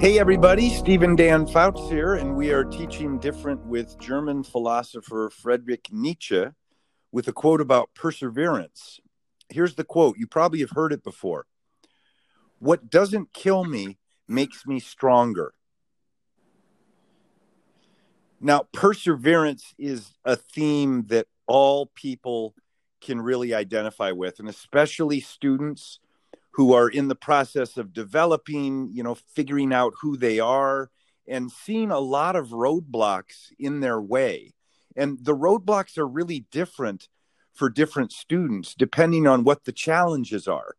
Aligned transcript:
Hey, 0.00 0.18
everybody, 0.18 0.70
Steve 0.70 1.02
and 1.02 1.14
Dan 1.14 1.46
Fouts 1.46 1.90
here, 1.90 2.14
and 2.14 2.34
we 2.34 2.52
are 2.52 2.64
teaching 2.64 3.18
different 3.18 3.66
with 3.66 3.98
German 3.98 4.42
philosopher 4.42 5.28
Friedrich 5.28 5.88
Nietzsche 5.92 6.46
with 7.12 7.28
a 7.28 7.34
quote 7.34 7.60
about 7.60 7.90
perseverance. 7.94 8.98
Here's 9.50 9.74
the 9.74 9.84
quote 9.84 10.16
you 10.16 10.26
probably 10.26 10.60
have 10.60 10.70
heard 10.70 10.94
it 10.94 11.04
before 11.04 11.44
What 12.60 12.88
doesn't 12.88 13.34
kill 13.34 13.64
me 13.64 13.98
makes 14.26 14.66
me 14.66 14.80
stronger. 14.80 15.52
Now, 18.40 18.68
perseverance 18.72 19.74
is 19.76 20.14
a 20.24 20.34
theme 20.34 21.08
that 21.08 21.26
all 21.46 21.90
people 21.94 22.54
can 23.02 23.20
really 23.20 23.52
identify 23.52 24.12
with, 24.12 24.38
and 24.38 24.48
especially 24.48 25.20
students 25.20 26.00
who 26.52 26.72
are 26.72 26.88
in 26.88 27.08
the 27.08 27.14
process 27.14 27.76
of 27.76 27.92
developing, 27.92 28.90
you 28.92 29.02
know, 29.02 29.14
figuring 29.34 29.72
out 29.72 29.94
who 30.00 30.16
they 30.16 30.40
are 30.40 30.90
and 31.28 31.50
seeing 31.50 31.90
a 31.90 31.98
lot 31.98 32.34
of 32.36 32.48
roadblocks 32.48 33.52
in 33.58 33.80
their 33.80 34.00
way. 34.00 34.52
And 34.96 35.18
the 35.22 35.36
roadblocks 35.36 35.96
are 35.96 36.06
really 36.06 36.46
different 36.50 37.08
for 37.54 37.68
different 37.70 38.12
students 38.12 38.74
depending 38.74 39.26
on 39.26 39.44
what 39.44 39.64
the 39.64 39.72
challenges 39.72 40.48
are. 40.48 40.74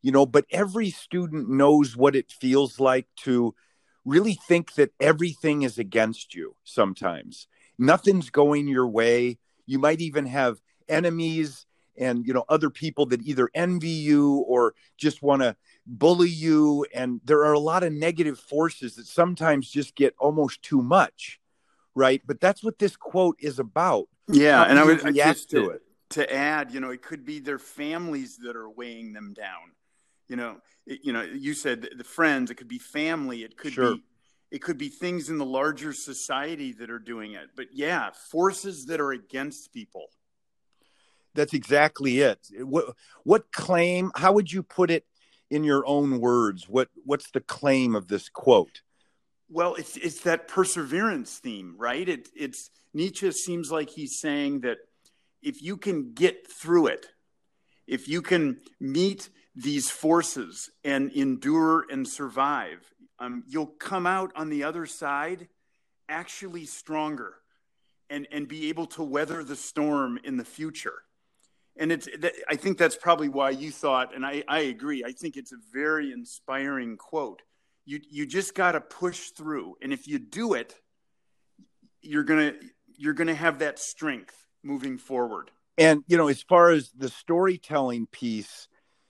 You 0.00 0.12
know, 0.12 0.24
but 0.26 0.46
every 0.50 0.90
student 0.90 1.50
knows 1.50 1.96
what 1.96 2.16
it 2.16 2.32
feels 2.32 2.80
like 2.80 3.06
to 3.24 3.54
really 4.04 4.38
think 4.48 4.74
that 4.74 4.92
everything 5.00 5.62
is 5.62 5.76
against 5.76 6.34
you 6.34 6.54
sometimes. 6.64 7.46
Nothing's 7.78 8.30
going 8.30 8.68
your 8.68 8.86
way. 8.86 9.38
You 9.66 9.78
might 9.78 10.00
even 10.00 10.26
have 10.26 10.60
enemies 10.88 11.66
and 11.98 12.26
you 12.26 12.32
know 12.32 12.44
other 12.48 12.70
people 12.70 13.06
that 13.06 13.22
either 13.22 13.50
envy 13.54 13.88
you 13.88 14.36
or 14.48 14.74
just 14.96 15.22
want 15.22 15.42
to 15.42 15.56
bully 15.86 16.30
you. 16.30 16.86
And 16.94 17.20
there 17.24 17.44
are 17.44 17.52
a 17.52 17.58
lot 17.58 17.82
of 17.82 17.92
negative 17.92 18.38
forces 18.38 18.94
that 18.96 19.06
sometimes 19.06 19.70
just 19.70 19.94
get 19.94 20.14
almost 20.18 20.62
too 20.62 20.82
much 20.82 21.40
right? 21.98 22.22
But 22.24 22.40
that's 22.40 22.62
what 22.62 22.78
this 22.78 22.96
quote 22.96 23.36
is 23.40 23.58
about. 23.58 24.08
Yeah 24.30 24.62
and 24.62 24.78
i 24.78 24.84
would 24.84 25.02
react 25.02 25.50
to 25.50 25.70
it? 25.70 25.82
to 26.10 26.32
add 26.32 26.70
you 26.70 26.80
know 26.80 26.90
it 26.90 27.02
could 27.02 27.24
be 27.24 27.38
their 27.38 27.58
families 27.58 28.38
that 28.38 28.56
are 28.56 28.68
weighing 28.68 29.12
them 29.12 29.34
down. 29.34 29.72
You 30.28 30.36
know 30.36 30.56
it, 30.86 31.00
you 31.02 31.12
know 31.12 31.22
you 31.22 31.54
said 31.54 31.88
the 31.96 32.04
friends 32.04 32.50
it 32.50 32.56
could 32.56 32.68
be 32.68 32.78
family 32.78 33.42
it 33.42 33.56
could 33.56 33.72
sure. 33.72 33.96
be 33.96 34.02
it 34.50 34.62
could 34.62 34.78
be 34.78 34.88
things 34.88 35.28
in 35.28 35.38
the 35.38 35.44
larger 35.44 35.92
society 35.92 36.72
that 36.72 36.90
are 36.90 36.98
doing 36.98 37.32
it. 37.32 37.48
But 37.56 37.68
yeah 37.72 38.10
forces 38.30 38.86
that 38.86 39.00
are 39.00 39.12
against 39.12 39.72
people 39.72 40.06
that's 41.38 41.54
exactly 41.54 42.20
it. 42.20 42.38
What 42.60 42.96
what 43.22 43.52
claim? 43.52 44.10
How 44.16 44.32
would 44.32 44.52
you 44.52 44.62
put 44.62 44.90
it 44.90 45.06
in 45.50 45.64
your 45.64 45.86
own 45.86 46.20
words? 46.20 46.68
What 46.68 46.88
what's 47.04 47.30
the 47.30 47.40
claim 47.40 47.94
of 47.94 48.08
this 48.08 48.28
quote? 48.28 48.82
Well, 49.48 49.74
it's 49.76 49.96
it's 49.96 50.20
that 50.22 50.48
perseverance 50.48 51.38
theme, 51.38 51.76
right? 51.78 52.06
It, 52.08 52.28
it's 52.34 52.70
Nietzsche 52.92 53.30
seems 53.30 53.70
like 53.70 53.88
he's 53.88 54.18
saying 54.20 54.60
that 54.60 54.78
if 55.40 55.62
you 55.62 55.76
can 55.76 56.12
get 56.12 56.50
through 56.50 56.88
it, 56.88 57.06
if 57.86 58.08
you 58.08 58.20
can 58.20 58.58
meet 58.80 59.30
these 59.54 59.90
forces 59.90 60.70
and 60.84 61.10
endure 61.12 61.84
and 61.90 62.06
survive, 62.06 62.92
um, 63.20 63.44
you'll 63.46 63.66
come 63.66 64.06
out 64.06 64.32
on 64.34 64.50
the 64.50 64.64
other 64.64 64.86
side 64.86 65.48
actually 66.08 66.64
stronger 66.64 67.34
and, 68.10 68.26
and 68.32 68.48
be 68.48 68.68
able 68.68 68.86
to 68.86 69.02
weather 69.02 69.44
the 69.44 69.56
storm 69.56 70.18
in 70.24 70.36
the 70.36 70.44
future 70.44 71.02
and 71.78 71.92
it's 71.92 72.08
i 72.48 72.56
think 72.56 72.76
that's 72.76 72.96
probably 72.96 73.28
why 73.28 73.50
you 73.50 73.70
thought 73.70 74.14
and 74.14 74.26
i, 74.26 74.42
I 74.48 74.60
agree 74.60 75.04
i 75.04 75.12
think 75.12 75.36
it's 75.36 75.52
a 75.52 75.58
very 75.72 76.12
inspiring 76.12 76.96
quote. 76.96 77.42
You, 77.84 78.00
you 78.10 78.26
just 78.26 78.54
got 78.54 78.72
to 78.72 78.82
push 78.82 79.30
through 79.30 79.76
and 79.80 79.92
if 79.92 80.06
you 80.06 80.18
do 80.18 80.54
it 80.54 80.74
you're 82.02 82.24
gonna 82.24 82.52
you're 82.96 83.14
gonna 83.14 83.34
have 83.34 83.60
that 83.60 83.78
strength 83.78 84.34
moving 84.62 84.98
forward. 84.98 85.50
And 85.78 86.02
you 86.06 86.16
know 86.16 86.28
as 86.28 86.42
far 86.42 86.70
as 86.70 86.90
the 86.96 87.08
storytelling 87.08 88.06
piece 88.08 88.68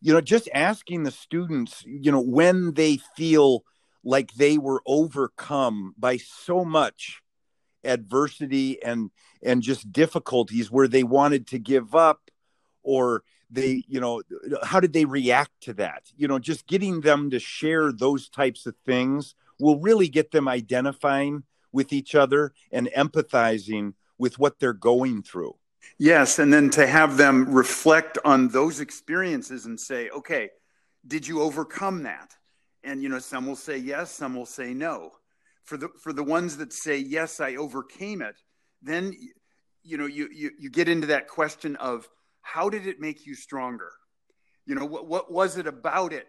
you 0.00 0.12
know 0.12 0.20
just 0.20 0.48
asking 0.54 1.02
the 1.02 1.10
students 1.10 1.82
you 1.86 2.12
know 2.12 2.20
when 2.20 2.74
they 2.74 2.98
feel 3.16 3.64
like 4.04 4.32
they 4.34 4.56
were 4.58 4.82
overcome 4.86 5.94
by 5.98 6.16
so 6.16 6.64
much 6.64 7.22
adversity 7.84 8.82
and 8.82 9.10
and 9.42 9.62
just 9.62 9.90
difficulties 9.92 10.70
where 10.70 10.88
they 10.88 11.02
wanted 11.02 11.46
to 11.48 11.58
give 11.58 11.94
up 11.94 12.30
or 12.82 13.22
they 13.50 13.84
you 13.88 14.00
know 14.00 14.22
how 14.62 14.80
did 14.80 14.92
they 14.92 15.04
react 15.04 15.52
to 15.62 15.74
that? 15.74 16.04
You 16.16 16.28
know 16.28 16.38
just 16.38 16.66
getting 16.66 17.00
them 17.00 17.30
to 17.30 17.38
share 17.38 17.92
those 17.92 18.28
types 18.28 18.66
of 18.66 18.74
things 18.86 19.34
will 19.58 19.78
really 19.78 20.08
get 20.08 20.30
them 20.30 20.48
identifying 20.48 21.42
with 21.72 21.92
each 21.92 22.14
other 22.14 22.52
and 22.72 22.88
empathizing 22.96 23.94
with 24.18 24.38
what 24.38 24.58
they're 24.58 24.72
going 24.72 25.22
through. 25.22 25.56
Yes 25.98 26.38
and 26.38 26.52
then 26.52 26.70
to 26.70 26.86
have 26.86 27.16
them 27.16 27.52
reflect 27.52 28.18
on 28.24 28.48
those 28.48 28.80
experiences 28.80 29.66
and 29.66 29.78
say 29.78 30.08
okay 30.10 30.50
did 31.06 31.26
you 31.26 31.40
overcome 31.40 32.02
that? 32.02 32.34
And 32.84 33.02
you 33.02 33.08
know 33.08 33.18
some 33.18 33.46
will 33.46 33.56
say 33.56 33.78
yes 33.78 34.12
some 34.12 34.34
will 34.34 34.46
say 34.46 34.74
no. 34.74 35.12
For 35.64 35.76
the 35.76 35.88
for 36.02 36.12
the 36.12 36.24
ones 36.24 36.56
that 36.56 36.72
say 36.72 36.98
yes 36.98 37.40
i 37.40 37.56
overcame 37.56 38.22
it 38.22 38.36
then 38.82 39.14
you 39.82 39.96
know 39.96 40.06
you 40.06 40.28
you, 40.32 40.50
you 40.58 40.70
get 40.70 40.88
into 40.88 41.08
that 41.08 41.28
question 41.28 41.76
of 41.76 42.08
how 42.42 42.68
did 42.68 42.86
it 42.86 43.00
make 43.00 43.26
you 43.26 43.34
stronger? 43.34 43.92
You 44.66 44.74
know, 44.74 44.84
what, 44.84 45.06
what 45.06 45.32
was 45.32 45.56
it 45.56 45.66
about 45.66 46.12
it 46.12 46.26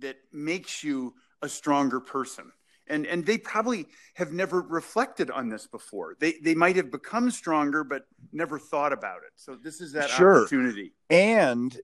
that 0.00 0.16
makes 0.32 0.82
you 0.82 1.14
a 1.42 1.48
stronger 1.48 2.00
person? 2.00 2.50
And, 2.86 3.06
and 3.06 3.24
they 3.24 3.38
probably 3.38 3.86
have 4.14 4.32
never 4.32 4.60
reflected 4.60 5.30
on 5.30 5.48
this 5.48 5.66
before. 5.66 6.16
They, 6.20 6.34
they 6.42 6.54
might 6.54 6.76
have 6.76 6.90
become 6.90 7.30
stronger, 7.30 7.82
but 7.82 8.02
never 8.32 8.58
thought 8.58 8.92
about 8.92 9.18
it. 9.18 9.32
So 9.36 9.56
this 9.56 9.80
is 9.80 9.92
that 9.92 10.10
sure. 10.10 10.42
opportunity. 10.42 10.92
And, 11.08 11.78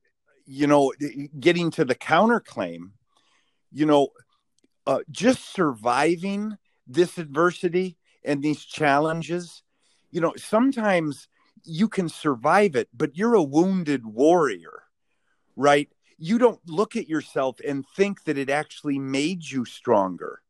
you 0.45 0.67
know, 0.67 0.93
getting 1.39 1.71
to 1.73 1.85
the 1.85 1.95
counterclaim, 1.95 2.91
you 3.73 3.87
know, 3.87 4.09
uh, 4.87 5.01
just 5.11 5.55
surviving 5.55 6.59
this 6.87 7.17
adversity 7.17 7.97
and 8.25 8.43
these 8.43 8.65
challenges, 8.65 9.63
you 10.11 10.21
know, 10.21 10.35
sometimes 10.37 11.29
you 11.65 11.89
can 11.89 12.09
survive 12.09 12.77
it, 12.77 12.89
but 12.95 13.17
you're 13.17 13.35
a 13.35 13.43
wounded 13.43 14.07
warrior, 14.07 14.83
right? 15.57 15.89
You 16.19 16.39
don't 16.39 16.61
look 16.67 16.97
at 16.97 17.09
yourself 17.09 17.61
and 17.67 17.87
think 17.97 18.25
that 18.25 18.39
it 18.39 18.51
actually 18.51 18.99
made 18.99 19.45
you 19.45 19.65
stronger. 19.65 20.43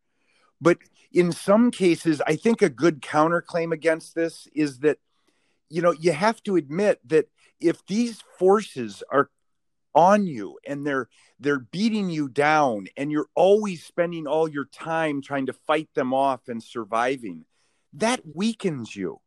But 0.61 0.79
in 1.13 1.33
some 1.33 1.71
cases, 1.71 2.21
I 2.27 2.37
think 2.37 2.63
a 2.63 2.69
good 2.69 3.01
counterclaim 3.01 3.73
against 3.73 4.15
this 4.15 4.47
is 4.55 4.81
that, 4.81 4.99
you 5.69 5.83
know, 5.83 5.93
you 5.93 6.13
have 6.13 6.43
to 6.45 6.57
admit 6.57 7.01
that 7.09 7.29
if 7.61 7.85
these 7.87 8.23
forces 8.39 9.03
are 9.11 9.31
on 9.95 10.27
you 10.27 10.59
and 10.67 10.87
they're 10.87 11.09
they're 11.39 11.59
beating 11.59 12.11
you 12.11 12.29
down 12.29 12.87
and 12.97 13.11
you're 13.11 13.29
always 13.35 13.83
spending 13.85 14.27
all 14.27 14.49
your 14.49 14.67
time 14.67 15.21
trying 15.21 15.47
to 15.47 15.53
fight 15.53 15.89
them 15.95 16.15
off 16.15 16.49
and 16.49 16.63
surviving 16.63 17.45
that 17.93 18.21
weakens 18.35 18.95
you 18.95 19.21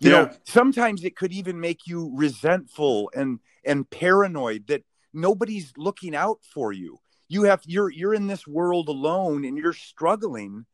you 0.00 0.10
yeah. 0.10 0.16
know 0.22 0.30
sometimes 0.44 1.04
it 1.04 1.16
could 1.16 1.32
even 1.32 1.60
make 1.60 1.86
you 1.86 2.12
resentful 2.14 3.10
and 3.14 3.40
and 3.64 3.88
paranoid 3.90 4.66
that 4.68 4.84
nobody's 5.12 5.72
looking 5.76 6.14
out 6.14 6.38
for 6.42 6.72
you. 6.72 6.98
You 7.28 7.44
have 7.44 7.62
you're 7.66 7.90
you're 7.90 8.14
in 8.14 8.26
this 8.26 8.46
world 8.46 8.88
alone 8.88 9.44
and 9.44 9.56
you're 9.56 9.72
struggling 9.72 10.66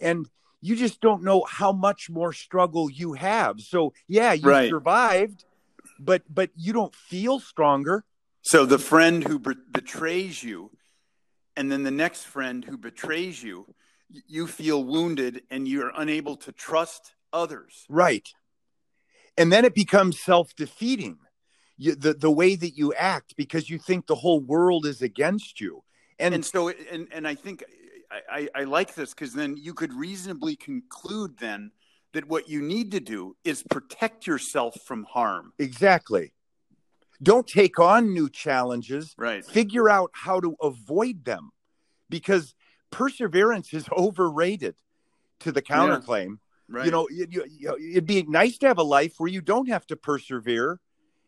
and 0.00 0.28
you 0.62 0.76
just 0.76 1.00
don't 1.00 1.22
know 1.22 1.44
how 1.48 1.72
much 1.72 2.10
more 2.10 2.32
struggle 2.32 2.90
you 2.90 3.14
have. 3.14 3.60
So 3.60 3.92
yeah 4.08 4.32
you 4.32 4.48
right. 4.48 4.70
survived 4.70 5.44
but 5.98 6.22
but 6.28 6.50
you 6.56 6.72
don't 6.72 6.94
feel 6.94 7.40
stronger. 7.40 8.04
So 8.42 8.64
the 8.64 8.78
friend 8.78 9.26
who 9.26 9.38
be- 9.38 9.54
betrays 9.70 10.42
you 10.42 10.70
and 11.56 11.70
then 11.70 11.82
the 11.82 11.90
next 11.90 12.22
friend 12.22 12.64
who 12.64 12.78
betrays 12.78 13.42
you 13.42 13.74
you 14.26 14.46
feel 14.46 14.82
wounded 14.82 15.42
and 15.50 15.68
you're 15.68 15.92
unable 15.96 16.36
to 16.36 16.52
trust 16.52 17.14
others. 17.32 17.84
Right 17.88 18.28
and 19.40 19.52
then 19.52 19.64
it 19.64 19.74
becomes 19.74 20.20
self-defeating. 20.20 21.18
The, 21.78 22.12
the 22.12 22.30
way 22.30 22.56
that 22.56 22.76
you 22.76 22.92
act 22.92 23.36
because 23.38 23.70
you 23.70 23.78
think 23.78 24.06
the 24.06 24.14
whole 24.14 24.40
world 24.40 24.84
is 24.84 25.00
against 25.00 25.62
you. 25.62 25.82
And, 26.18 26.34
and 26.34 26.44
so 26.44 26.68
and, 26.68 27.08
and 27.10 27.26
i 27.26 27.34
think 27.34 27.64
i, 28.30 28.46
I 28.54 28.64
like 28.64 28.94
this 28.94 29.14
because 29.14 29.32
then 29.32 29.56
you 29.56 29.72
could 29.72 29.94
reasonably 29.94 30.56
conclude 30.56 31.38
then 31.38 31.70
that 32.12 32.28
what 32.28 32.48
you 32.48 32.60
need 32.60 32.90
to 32.92 33.00
do 33.00 33.36
is 33.44 33.62
protect 33.62 34.26
yourself 34.26 34.76
from 34.84 35.04
harm. 35.04 35.52
Exactly. 35.58 36.32
Don't 37.22 37.46
take 37.46 37.78
on 37.78 38.12
new 38.12 38.28
challenges. 38.28 39.14
Right. 39.16 39.44
Figure 39.44 39.88
out 39.88 40.10
how 40.12 40.40
to 40.40 40.56
avoid 40.62 41.24
them 41.24 41.50
because 42.08 42.54
perseverance 42.90 43.72
is 43.72 43.86
overrated 43.96 44.74
to 45.40 45.52
the 45.52 45.62
counterclaim. 45.62 46.28
yeah. 46.28 46.34
Right. 46.70 46.84
You 46.84 46.92
know, 46.92 47.08
you, 47.10 47.26
you, 47.48 47.76
it'd 47.90 48.06
be 48.06 48.22
nice 48.22 48.56
to 48.58 48.68
have 48.68 48.78
a 48.78 48.84
life 48.84 49.14
where 49.18 49.30
you 49.30 49.40
don't 49.40 49.68
have 49.68 49.86
to 49.88 49.96
persevere 49.96 50.78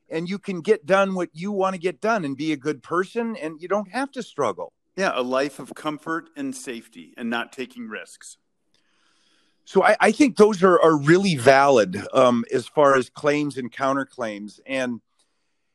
and 0.09 0.29
you 0.29 0.39
can 0.39 0.61
get 0.61 0.87
done 0.87 1.15
what 1.15 1.31
you 1.33 1.51
want 1.51 1.75
to 1.75 1.81
get 1.81 2.01
done 2.01 2.25
and 2.25 2.37
be 2.37 2.53
a 2.53 2.57
good 2.57 2.83
person 2.83 3.35
and 3.37 3.61
you 3.61 3.67
don't 3.67 3.91
have 3.91 4.13
to 4.13 4.23
struggle. 4.23 4.73
Yeah, 4.97 5.13
a 5.15 5.23
life 5.23 5.59
of 5.59 5.75
comfort 5.75 6.31
and 6.37 6.55
safety 6.55 7.13
and 7.17 7.29
not 7.29 7.53
taking 7.53 7.89
risks. 7.89 8.37
So 9.65 9.83
I, 9.83 9.97
I 10.01 10.13
think 10.13 10.37
those 10.37 10.63
are, 10.63 10.81
are 10.81 10.97
really 10.97 11.37
valid 11.37 12.01
um, 12.13 12.45
as 12.53 12.69
far 12.69 12.95
as 12.95 13.11
claims 13.11 13.57
and 13.57 13.73
counterclaims. 13.73 14.61
And 14.67 15.01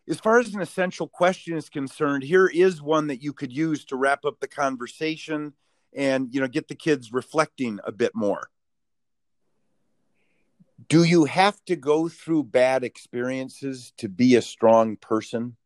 as 0.08 0.20
far 0.20 0.40
as 0.40 0.54
an 0.54 0.62
essential 0.62 1.08
question 1.08 1.58
is 1.58 1.68
concerned, 1.68 2.24
here 2.24 2.48
is 2.48 2.82
one 2.82 3.08
that 3.08 3.22
you 3.22 3.34
could 3.34 3.52
use 3.52 3.84
to 3.86 3.98
wrap 3.98 4.24
up 4.24 4.40
the 4.40 4.48
conversation 4.48 5.54
and 5.96 6.34
you 6.34 6.40
know 6.40 6.48
get 6.48 6.68
the 6.68 6.76
kids 6.76 7.12
reflecting 7.12 7.80
a 7.84 7.92
bit 7.92 8.14
more. 8.14 8.50
Do 10.90 11.04
you 11.04 11.26
have 11.26 11.64
to 11.66 11.76
go 11.76 12.08
through 12.08 12.44
bad 12.44 12.84
experiences 12.84 13.94
to 13.98 14.08
be 14.08 14.36
a 14.36 14.42
strong 14.42 14.96
person? 14.96 15.58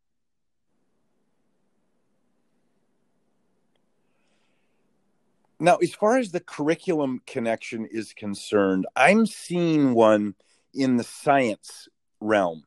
Now, 5.60 5.76
as 5.76 5.94
far 5.94 6.18
as 6.18 6.32
the 6.32 6.40
curriculum 6.40 7.22
connection 7.28 7.86
is 7.86 8.14
concerned, 8.14 8.88
I'm 8.96 9.28
seeing 9.28 9.94
one 9.94 10.34
in 10.74 10.98
the 10.98 11.04
science 11.04 11.88
realm 12.20 12.64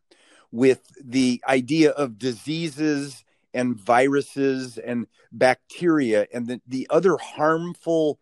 with 0.53 0.83
the 1.03 1.43
idea 1.49 1.91
of 1.91 2.19
diseases 2.19 3.25
and 3.53 3.77
viruses 3.77 4.79
and 4.79 5.09
bacteria 5.33 6.29
and 6.33 6.47
the, 6.47 6.61
the 6.69 6.87
other 6.89 7.17
harmful 7.17 8.21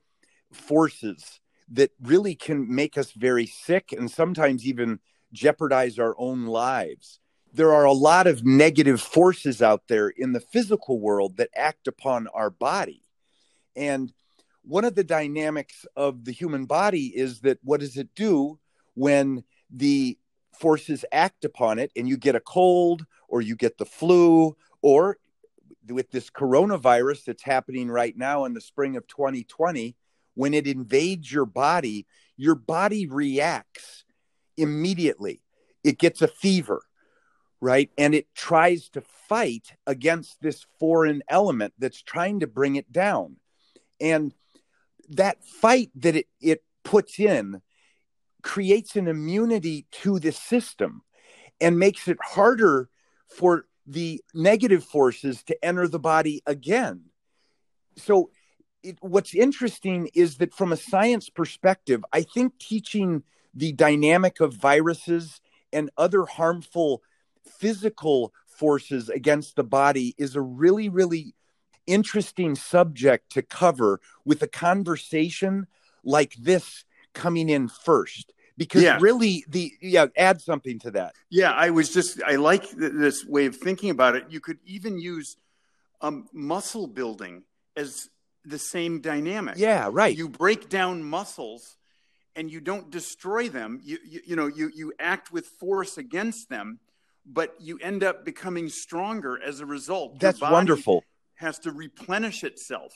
forces 0.51 1.42
that 1.73 1.91
really 2.03 2.35
can 2.35 2.73
make 2.73 2.99
us 2.99 3.13
very 3.13 3.47
sick 3.47 3.93
and 3.93 4.11
sometimes 4.11 4.67
even 4.67 5.01
jeopardize 5.33 5.99
our 5.99 6.15
own 6.19 6.45
lives. 6.45 7.19
There 7.55 7.73
are 7.73 7.85
a 7.85 7.93
lot 7.93 8.27
of 8.27 8.45
negative 8.45 9.01
forces 9.01 9.63
out 9.63 9.89
there 9.89 10.09
in 10.09 10.33
the 10.33 10.41
physical 10.41 11.01
world 11.01 11.39
that 11.39 11.51
act 11.57 11.89
upon 11.89 12.29
our 12.29 12.51
body. 12.51 13.03
And 13.75 14.13
one 14.63 14.85
of 14.85 14.95
the 14.95 15.05
dynamics 15.05 15.87
of 15.97 16.25
the 16.25 16.33
human 16.33 16.67
body 16.67 17.07
is 17.07 17.41
that 17.41 17.59
what 17.63 17.81
does 17.81 17.97
it 17.97 18.15
do 18.15 18.59
when 18.95 19.43
the 19.71 20.19
forces 20.59 21.05
act 21.11 21.45
upon 21.45 21.79
it 21.79 21.91
and 21.97 22.07
you 22.07 22.19
get 22.19 22.37
a 22.37 22.41
cold 22.41 23.07
or 23.29 23.41
you 23.41 23.57
get 23.57 23.79
the 23.79 23.87
flu 23.87 24.55
or 24.83 25.17
with 25.89 26.11
this 26.11 26.31
coronavirus 26.31 27.25
that's 27.25 27.43
happening 27.43 27.91
right 27.91 28.17
now 28.17 28.45
in 28.45 28.53
the 28.53 28.61
spring 28.61 28.97
of 28.97 29.07
2020 29.09 29.97
when 30.35 30.55
it 30.55 30.67
invades 30.67 31.31
your 31.31 31.47
body 31.47 32.07
your 32.39 32.55
body 32.55 33.07
reacts 33.07 34.05
immediately. 34.57 35.43
It 35.85 35.99
gets 35.99 36.23
a 36.23 36.29
fever 36.29 36.83
right? 37.63 37.91
And 37.97 38.13
it 38.13 38.27
tries 38.35 38.89
to 38.91 39.01
fight 39.29 39.75
against 39.87 40.43
this 40.43 40.67
foreign 40.81 41.23
element 41.29 41.73
that's 41.79 42.03
trying 42.03 42.41
to 42.41 42.49
bring 42.49 42.75
it 42.75 42.93
down. 42.93 43.37
And 44.01 44.35
that 45.11 45.45
fight 45.45 45.91
that 45.95 46.17
it, 46.17 46.27
it 46.41 46.65
puts 46.83 47.21
in 47.21 47.63
creates 48.43 48.97
an 48.97 49.07
immunity 49.07 49.87
to 49.93 50.19
the 50.19 50.33
system 50.33 51.03
and 51.61 51.79
makes 51.79 52.09
it 52.09 52.19
harder 52.21 52.89
for 53.29 53.67
the 53.87 54.21
negative 54.35 54.83
forces 54.83 55.45
to 55.45 55.65
enter 55.65 55.87
the 55.87 56.01
body 56.01 56.43
again. 56.45 57.03
So, 57.97 58.31
it, 58.83 58.99
what's 59.01 59.35
interesting 59.35 60.11
is 60.15 60.39
that 60.39 60.55
from 60.55 60.73
a 60.73 60.77
science 60.77 61.29
perspective, 61.29 62.05
I 62.13 62.23
think 62.23 62.59
teaching 62.59 63.23
the 63.55 63.73
dynamic 63.73 64.41
of 64.41 64.55
viruses 64.55 65.41
and 65.73 65.91
other 65.97 66.25
harmful 66.25 67.03
physical 67.59 68.33
forces 68.47 69.09
against 69.09 69.57
the 69.57 69.65
body 69.65 70.15
is 70.19 70.37
a 70.37 70.41
really, 70.41 70.89
really 70.89 71.35
interesting 71.87 72.55
subject 72.55 73.31
to 73.33 73.43
cover 73.43 74.01
with 74.25 74.43
a 74.43 74.47
conversation 74.49 75.67
like 76.05 76.35
this 76.35 76.85
coming 77.13 77.49
in 77.49 77.69
first. 77.69 78.33
Because 78.57 78.83
yeah. 78.83 78.99
really 79.01 79.45
the 79.49 79.73
yeah 79.81 80.07
add 80.15 80.41
something 80.43 80.79
to 80.81 80.91
that. 80.91 81.15
Yeah 81.31 81.53
i 81.53 81.71
was 81.71 81.93
just 81.93 82.23
i 82.23 82.37
like 82.37 82.69
th- 82.69 82.93
this 82.93 83.25
way 83.25 83.47
of 83.47 83.57
thinking 83.57 83.89
about 83.89 84.15
it. 84.15 84.27
You 84.29 84.41
could 84.41 84.59
even 84.67 84.99
use 84.99 85.39
um, 86.03 86.29
muscle 86.33 86.87
building 86.87 87.45
as 87.77 88.11
the 88.45 88.59
same 88.59 89.01
dynamic 89.01 89.55
yeah 89.57 89.89
right 89.91 90.17
you 90.17 90.29
break 90.29 90.69
down 90.69 91.03
muscles 91.03 91.77
and 92.35 92.51
you 92.51 92.61
don't 92.61 92.91
destroy 92.91 93.49
them 93.49 93.81
you, 93.83 93.99
you, 94.05 94.21
you 94.27 94.37
know 94.37 94.47
you, 94.47 94.71
you 94.75 94.93
act 94.99 95.33
with 95.33 95.47
force 95.47 95.99
against 95.99 96.49
them 96.49 96.81
but 97.25 97.55
you 97.61 97.79
end 97.81 98.03
up 98.03 98.25
becoming 98.25 98.69
stronger 98.69 99.41
as 99.43 99.61
a 99.61 99.67
result 99.67 100.19
that's 100.19 100.41
wonderful 100.41 101.05
has 101.43 101.59
to 101.59 101.73
replenish 101.73 102.45
itself. 102.45 102.95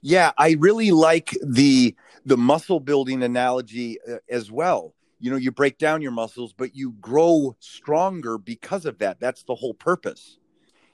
Yeah, 0.00 0.32
I 0.38 0.56
really 0.58 0.90
like 0.90 1.36
the 1.42 1.94
the 2.24 2.36
muscle 2.36 2.80
building 2.80 3.22
analogy 3.22 3.98
uh, 4.08 4.16
as 4.30 4.50
well. 4.50 4.94
You 5.18 5.30
know, 5.30 5.36
you 5.36 5.50
break 5.50 5.78
down 5.78 6.00
your 6.00 6.12
muscles, 6.12 6.52
but 6.52 6.76
you 6.76 6.92
grow 7.00 7.56
stronger 7.58 8.38
because 8.38 8.86
of 8.86 8.98
that. 8.98 9.18
That's 9.18 9.42
the 9.42 9.54
whole 9.54 9.74
purpose. 9.74 10.38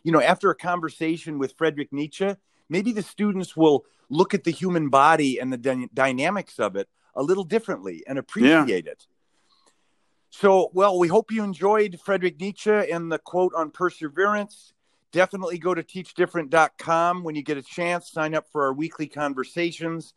You 0.03 0.12
know, 0.12 0.21
after 0.21 0.50
a 0.50 0.55
conversation 0.55 1.39
with 1.39 1.55
Friedrich 1.59 1.93
Nietzsche, 1.93 2.35
maybe 2.69 2.93
the 2.93 3.02
students 3.02 3.56
will 3.56 3.84
look 4.08 4.34
at 4.34 4.44
the 4.44 4.50
human 4.50 4.88
body 4.88 5.38
and 5.38 5.52
the 5.52 5.56
dy- 5.56 5.88
dynamics 5.93 6.58
of 6.58 6.76
it 6.76 6.88
a 7.14 7.22
little 7.22 7.44
differently 7.44 8.02
and 8.06 8.19
appreciate 8.19 8.87
yeah. 8.87 8.93
it. 8.93 9.06
So, 10.31 10.70
well, 10.72 10.99
we 10.99 11.08
hope 11.08 11.31
you 11.31 11.44
enjoyed 11.44 12.00
Friedrich 12.05 12.40
Nietzsche 12.40 12.70
and 12.70 13.11
the 13.11 13.19
quote 13.19 13.52
on 13.55 13.70
perseverance 13.70 14.75
definitely 15.14 15.58
go 15.58 15.72
to 15.72 15.82
teachdifferent.com 15.82 17.22
when 17.22 17.37
you 17.37 17.43
get 17.43 17.56
a 17.56 17.62
chance. 17.62 18.11
Sign 18.11 18.34
up 18.34 18.50
for 18.50 18.64
our 18.64 18.72
weekly 18.72 19.06
conversations. 19.06 20.12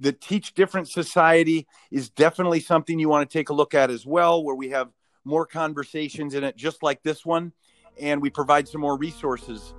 The 0.00 0.12
Teach 0.12 0.52
Different 0.52 0.86
Society 0.86 1.66
is 1.90 2.10
definitely 2.10 2.60
something 2.60 2.98
you 2.98 3.08
want 3.08 3.28
to 3.28 3.38
take 3.38 3.48
a 3.48 3.54
look 3.54 3.72
at 3.72 3.90
as 3.90 4.04
well, 4.04 4.44
where 4.44 4.54
we 4.54 4.68
have 4.68 4.90
more 5.24 5.46
conversations 5.46 6.34
in 6.34 6.44
it, 6.44 6.56
just 6.56 6.82
like 6.82 7.02
this 7.02 7.24
one. 7.24 7.52
And 7.98 8.20
we 8.20 8.28
provide 8.28 8.68
some 8.68 8.82
more 8.82 8.98
resources 8.98 9.72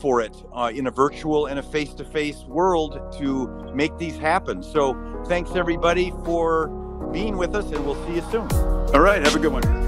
for 0.00 0.20
it 0.20 0.36
uh, 0.52 0.70
in 0.74 0.86
a 0.86 0.90
virtual 0.90 1.46
and 1.46 1.58
a 1.58 1.62
face 1.62 1.94
to 1.94 2.04
face 2.04 2.44
world 2.46 3.00
to 3.18 3.48
make 3.74 3.96
these 3.98 4.16
happen. 4.16 4.62
So, 4.62 4.94
thanks 5.26 5.54
everybody 5.54 6.12
for 6.24 6.68
being 7.12 7.36
with 7.36 7.54
us, 7.54 7.70
and 7.72 7.84
we'll 7.84 8.06
see 8.06 8.16
you 8.16 8.24
soon. 8.30 8.50
All 8.94 9.00
right. 9.00 9.22
Have 9.22 9.34
a 9.34 9.38
good 9.38 9.52
one. 9.52 9.85